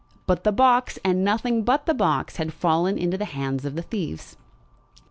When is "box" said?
0.51-0.97, 1.93-2.37